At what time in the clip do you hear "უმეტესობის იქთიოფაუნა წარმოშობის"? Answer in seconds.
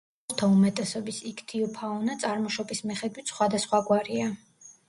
0.53-2.81